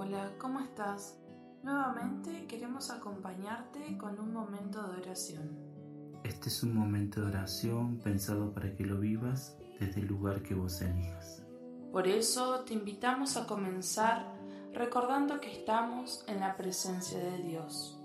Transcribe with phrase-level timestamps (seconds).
[0.00, 1.18] Hola, ¿cómo estás?
[1.64, 5.58] Nuevamente queremos acompañarte con un momento de oración.
[6.22, 10.54] Este es un momento de oración pensado para que lo vivas desde el lugar que
[10.54, 11.44] vos elijas.
[11.90, 14.24] Por eso te invitamos a comenzar
[14.72, 18.00] recordando que estamos en la presencia de Dios.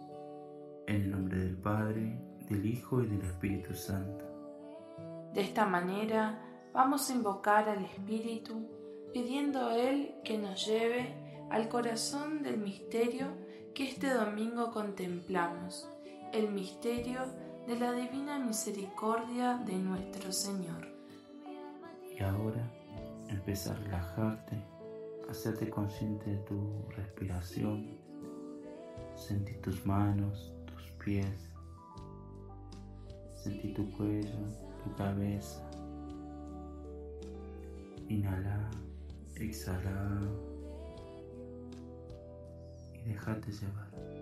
[0.87, 2.19] En el nombre del Padre,
[2.49, 4.25] del Hijo y del Espíritu Santo.
[5.31, 6.41] De esta manera
[6.73, 8.67] vamos a invocar al Espíritu
[9.13, 13.27] pidiendo a Él que nos lleve al corazón del misterio
[13.73, 15.89] que este domingo contemplamos,
[16.31, 17.21] el misterio
[17.67, 20.87] de la divina misericordia de nuestro Señor.
[22.15, 22.69] Y ahora
[23.29, 24.61] empieza a relajarte,
[25.29, 27.97] hacerte consciente de tu respiración,
[29.15, 31.51] sentir tus manos, tus pies,
[33.35, 34.37] sentir tu cuello,
[34.83, 35.67] tu cabeza.
[38.09, 38.69] Inhala,
[39.35, 40.19] exhala
[43.13, 44.12] y déjate llevar.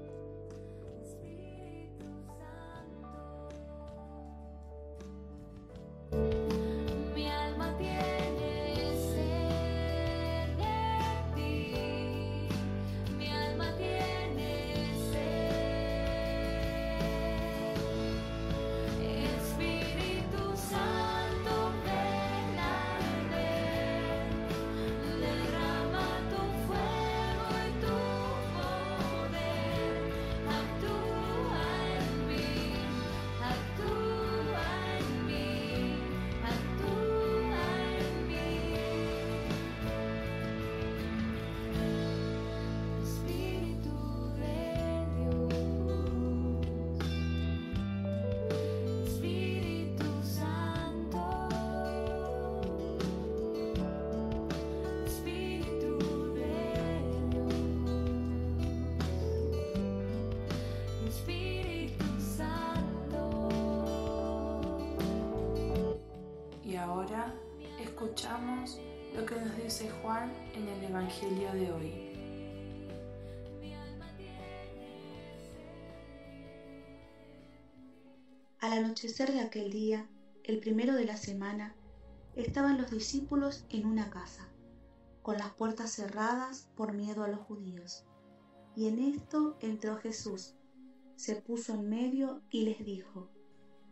[69.16, 72.08] Lo que nos dice Juan en el Evangelio de hoy.
[78.60, 80.08] Al anochecer de aquel día,
[80.44, 81.76] el primero de la semana,
[82.36, 84.48] estaban los discípulos en una casa,
[85.23, 88.05] con las puertas cerradas por miedo a los judíos.
[88.76, 90.55] Y en esto entró Jesús,
[91.16, 93.30] se puso en medio y les dijo,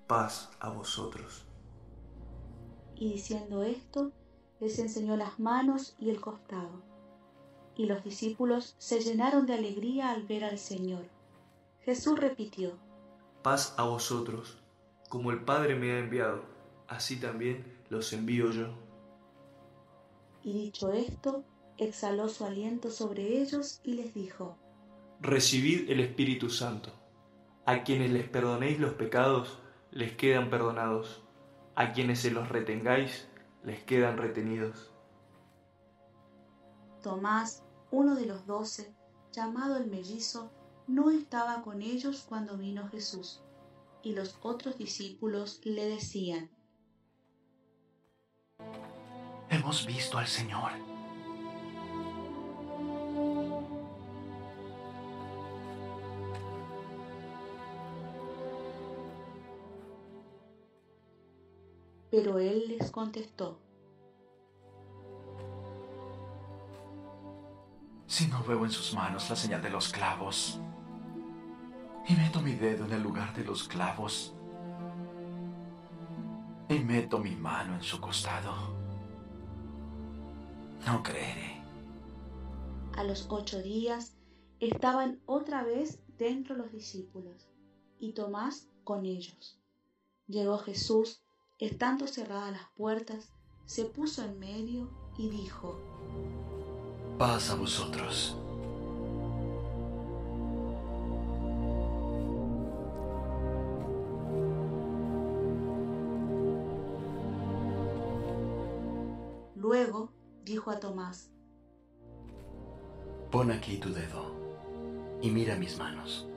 [0.07, 1.50] Paz a vosotros
[3.00, 4.12] y diciendo esto,
[4.59, 6.81] les enseñó las manos y el costado.
[7.75, 11.06] Y los discípulos se llenaron de alegría al ver al Señor.
[11.81, 12.74] Jesús repitió,
[13.42, 14.58] Paz a vosotros,
[15.08, 16.44] como el Padre me ha enviado,
[16.88, 18.68] así también los envío yo.
[20.44, 21.46] Y dicho esto,
[21.78, 24.58] exhaló su aliento sobre ellos y les dijo,
[25.22, 26.92] Recibid el Espíritu Santo.
[27.66, 29.59] A quienes les perdonéis los pecados,
[29.92, 31.24] les quedan perdonados
[31.75, 33.28] a quienes se los retengáis,
[33.64, 34.92] les quedan retenidos.
[37.02, 38.94] Tomás, uno de los doce,
[39.31, 40.52] llamado el mellizo,
[40.88, 43.44] no estaba con ellos cuando vino Jesús,
[44.02, 46.50] y los otros discípulos le decían,
[49.50, 50.88] Hemos visto al Señor.
[62.12, 63.59] Pero él les contestó,
[68.09, 70.59] Si no veo en sus manos la señal de los clavos,
[72.08, 74.34] y meto mi dedo en el lugar de los clavos,
[76.68, 78.52] y meto mi mano en su costado,
[80.88, 81.62] no creeré.
[82.98, 84.18] A los ocho días
[84.59, 87.48] estaban otra vez dentro los discípulos,
[88.00, 89.59] y Tomás con ellos.
[90.28, 91.22] Llegó Jesús
[91.59, 93.34] Estando cerradas las puertas,
[93.66, 95.78] se puso en medio y dijo,
[97.18, 98.38] Paz a vosotros.
[109.56, 110.13] Luego
[110.45, 111.30] dijo a Tomás,
[113.31, 114.33] Pon aquí tu dedo
[115.22, 116.29] y mira mis manos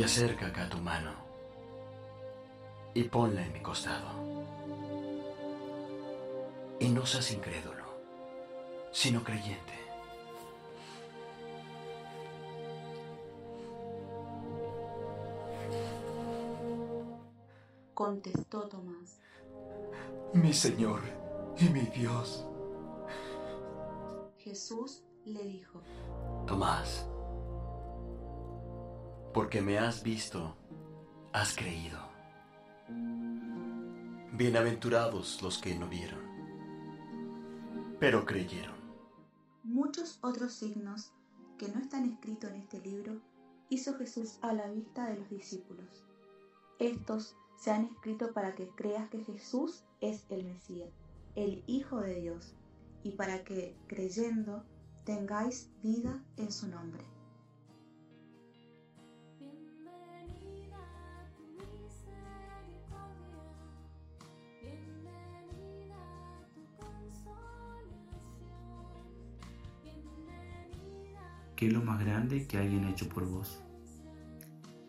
[0.00, 1.12] y acerca acá tu mano
[2.94, 4.08] y ponla en mi costado.
[6.78, 7.84] Y no seas incrédulo,
[8.92, 9.74] sino creyente.
[17.92, 19.18] Contestó Tomás.
[20.32, 21.02] Mi Señor
[21.58, 22.46] y mi Dios.
[24.38, 25.82] Jesús le dijo,
[26.46, 27.06] Tomás,
[29.32, 30.56] porque me has visto,
[31.32, 31.98] has creído.
[34.32, 36.20] Bienaventurados los que no vieron,
[38.00, 38.74] pero creyeron.
[39.62, 41.12] Muchos otros signos
[41.58, 43.20] que no están escritos en este libro
[43.68, 46.04] hizo Jesús a la vista de los discípulos.
[46.78, 50.90] Estos se han escrito para que creas que Jesús es el Mesías,
[51.36, 52.54] el Hijo de Dios,
[53.04, 54.64] y para que, creyendo,
[55.04, 57.04] tengáis vida en su nombre.
[71.60, 73.60] ¿Qué es lo más grande que alguien ha hecho por vos?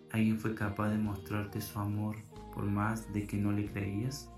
[0.10, 2.16] ¿Alguien fue capaz de mostrarte su amor
[2.56, 4.30] por más de que no le creías?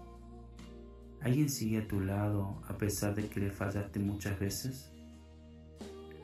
[1.21, 4.91] ¿Alguien sigue a tu lado a pesar de que le fallaste muchas veces?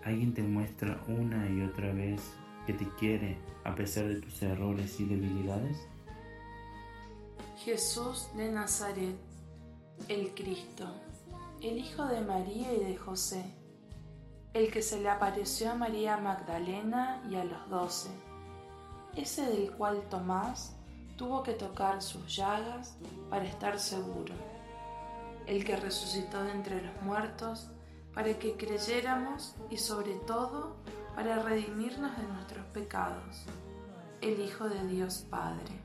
[0.03, 2.19] ¿Alguien te muestra una y otra vez
[2.65, 5.77] que te quiere a pesar de tus errores y debilidades?
[7.59, 9.15] Jesús de Nazaret,
[10.07, 10.91] el Cristo,
[11.61, 13.58] el Hijo de María y de José
[14.53, 18.09] el que se le apareció a María Magdalena y a los doce,
[19.15, 20.75] ese del cual Tomás
[21.17, 22.97] tuvo que tocar sus llagas
[23.29, 24.33] para estar seguro,
[25.45, 27.69] el que resucitó de entre los muertos
[28.13, 30.77] para que creyéramos y sobre todo
[31.15, 33.45] para redimirnos de nuestros pecados,
[34.21, 35.79] el Hijo de Dios Padre.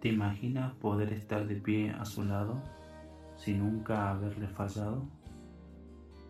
[0.00, 2.60] ¿Te imaginas poder estar de pie a su lado
[3.36, 5.06] sin nunca haberle fallado?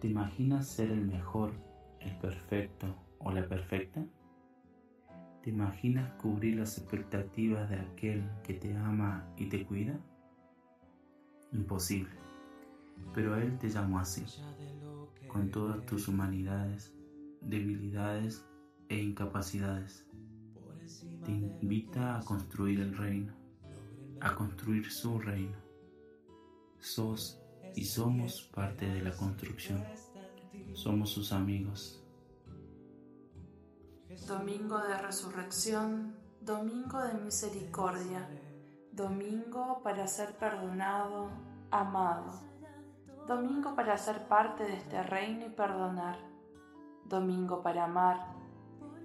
[0.04, 1.54] ¿Te imaginas ser el mejor,
[1.98, 4.04] el perfecto o la perfecta?
[5.42, 9.98] ¿Te imaginas cubrir las expectativas de aquel que te ama y te cuida?
[11.52, 12.12] Imposible.
[13.14, 14.26] Pero Él te llamó así,
[15.26, 16.94] con todas tus humanidades,
[17.40, 18.46] debilidades
[18.90, 20.06] e incapacidades.
[21.24, 23.32] Te invita a construir el reino,
[24.20, 25.56] a construir su reino.
[26.78, 27.40] Sos
[27.74, 29.84] y somos parte de la construcción.
[30.74, 32.02] Somos sus amigos.
[34.26, 38.28] Domingo de resurrección, domingo de misericordia,
[38.92, 41.30] domingo para ser perdonado,
[41.70, 42.40] amado,
[43.26, 46.18] domingo para ser parte de este reino y perdonar,
[47.04, 48.34] domingo para amar.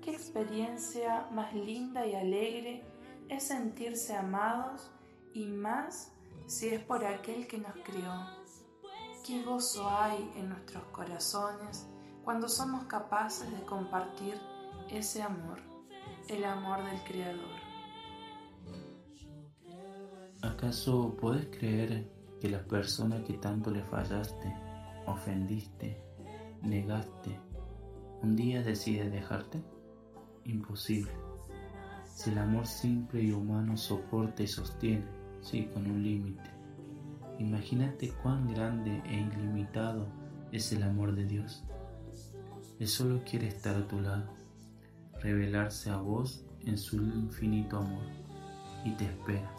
[0.01, 2.83] Qué experiencia más linda y alegre
[3.27, 4.91] es sentirse amados
[5.33, 6.13] y más
[6.45, 8.38] si es por aquel que nos crió.
[9.29, 11.87] Qué gozo hay en nuestros corazones
[12.23, 14.33] cuando somos capaces de compartir
[14.89, 15.59] ese amor,
[16.27, 17.59] el amor del Creador.
[20.41, 22.11] ¿Acaso podés creer
[22.41, 24.51] que la persona que tanto le fallaste,
[25.05, 26.03] ofendiste,
[26.63, 27.39] negaste,
[28.23, 29.63] un día decide dejarte?
[30.45, 31.11] Imposible.
[32.03, 35.05] Si el amor simple y humano soporta y sostiene,
[35.41, 36.58] sí, con un límite
[37.39, 40.07] Imagínate cuán grande e ilimitado
[40.51, 41.63] es el amor de Dios.
[42.79, 44.33] Él solo quiere estar a tu lado,
[45.21, 48.03] revelarse a vos en su infinito amor
[48.83, 49.49] y te espera,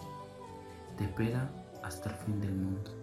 [0.99, 1.51] te espera
[1.83, 3.00] hasta el fin del mundo.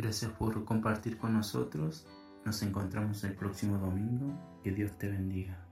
[0.00, 2.06] Gracias por compartir con nosotros.
[2.46, 4.32] Nos encontramos el próximo domingo.
[4.64, 5.69] Que Dios te bendiga.